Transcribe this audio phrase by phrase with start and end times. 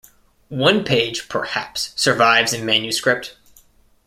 [0.49, 3.35] One page perhaps survives in manuscript.